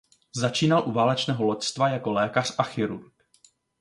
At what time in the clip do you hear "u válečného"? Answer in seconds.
0.87-1.43